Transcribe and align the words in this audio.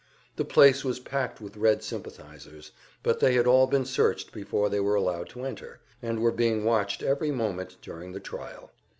The 0.35 0.45
place 0.45 0.83
was 0.83 0.99
packed 0.99 1.41
with 1.41 1.57
Red 1.57 1.83
sympathizers, 1.83 2.71
but 3.03 3.19
they 3.19 3.35
had 3.35 3.45
all 3.45 3.67
been 3.67 3.85
searched 3.85 4.33
before 4.33 4.67
they 4.67 4.79
were 4.79 4.95
allowed 4.95 5.29
to 5.29 5.45
enter, 5.45 5.79
and 6.01 6.19
were 6.23 6.31
being 6.31 6.63
watched 6.63 7.03
every 7.03 7.29
moment 7.29 7.77
during 7.83 8.11
the 8.11 8.19
trial. 8.19 8.71